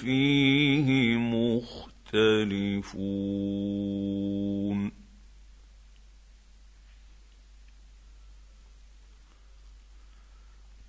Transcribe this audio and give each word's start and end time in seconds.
فيه 0.00 1.16
مختلفون. 1.16 1.96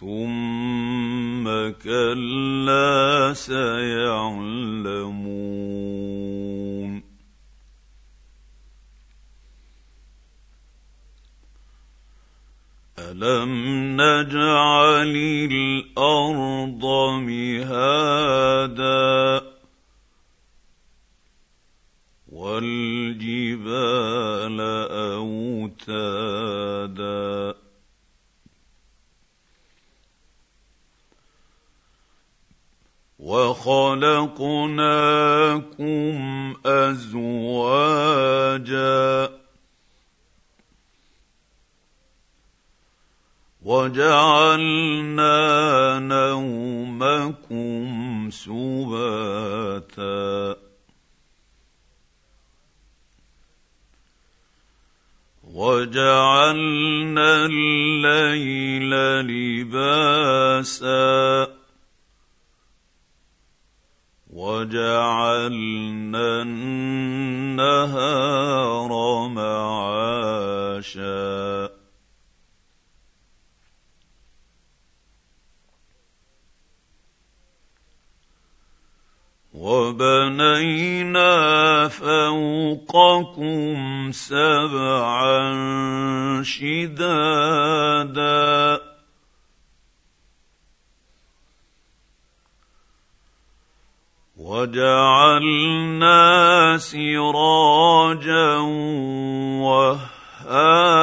ثم 0.00 1.44
كلا 1.84 3.32
سيعلمون. 3.34 4.64
الم 13.22 13.96
نجعل 14.00 15.16
الأرض 15.50 16.84
مهادا 17.22 18.74
والجبال 22.32 23.80
اوتادا 26.10 27.54
وخلقناكم 34.84 36.54
ازواجا 36.66 37.74
وجعلنا 43.64 45.28
نومكم 45.98 47.84
سباتا. 48.30 50.56
وجعلنا 55.44 57.46
الليل 57.46 58.90
لباسا. 59.26 61.48
وجعلنا 64.30 66.42
النهار 66.42 67.98
معاشا. 69.28 70.14
فوقكم 82.94 84.12
سبعا 84.12 85.42
شدادا. 86.42 87.74
وجعلنا 94.36 96.18
سراجا 96.78 98.56
وهاجا. 100.44 100.94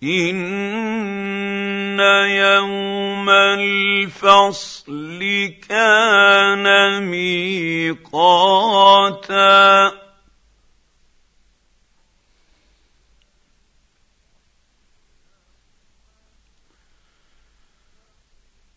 إن 0.04 2.00
يوم 2.30 3.30
الفصل 3.30 5.20
كان 5.70 7.04
ميقاتا. 7.04 7.84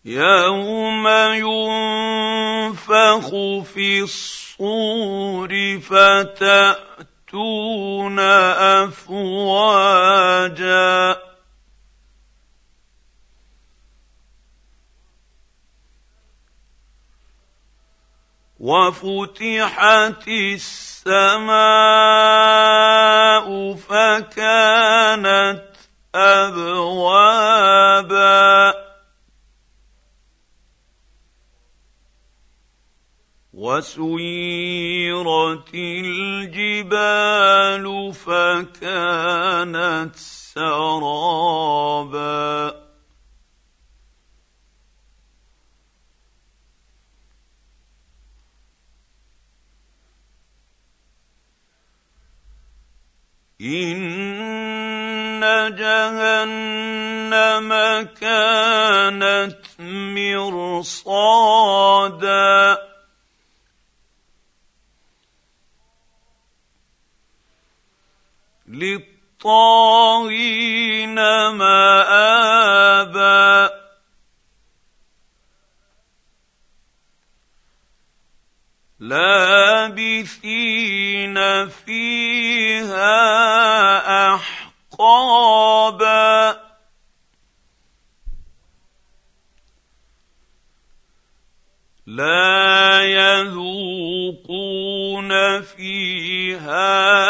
يوم 0.07 1.09
ينفخ 1.35 3.29
في 3.75 4.03
الصور 4.03 5.81
فتاتون 5.81 7.39
افواجا 8.87 10.47
وفتحت 18.61 20.29
السماء 20.29 21.47
فكانت 23.75 25.63
ابوابا 26.15 27.47
وسيرت 33.77 35.69
الجبال 36.05 37.05
فكانت 38.15 39.37
سرابا. 40.17 41.27
إن 53.61 55.41
جهنم 55.79 57.71
كانت 58.21 59.59
مرصادا. 59.79 61.46
للطاغين 69.45 71.15
مآبا. 71.51 73.07
لابثين 79.01 80.49
فيها 81.69 83.15
أحقابا. 84.35 85.47
لا 92.07 93.03
يذوقون 93.03 93.67
فيها 95.63 97.26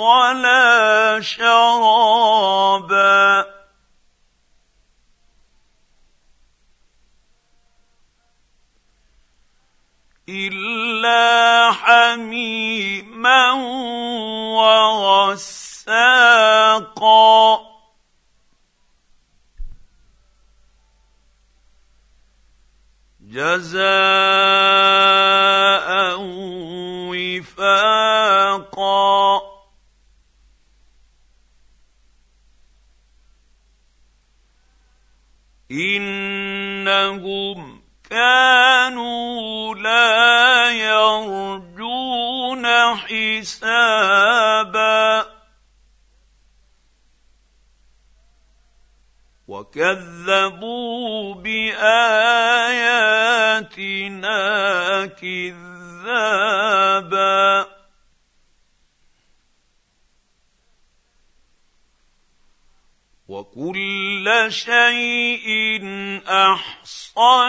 ولا 0.00 1.20
شرابا. 1.20 2.40
الا 10.28 11.72
حميما 11.72 13.52
وغساقا. 14.56 16.00
جزاء 23.20 24.59
يرجون 42.64 42.96
حسابا. 42.96 44.20
وكذبوا 49.48 51.34
بآياتنا 51.34 51.86
كذابا. 55.06 56.60
وكل 63.28 64.46
شيء 64.48 65.82
أحصيناه 66.28 67.42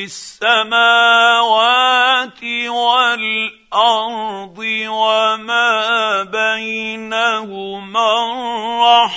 السماوات 0.11 1.61
والأرض 2.67 4.57
وما 4.87 6.23
بينهما 6.23 8.07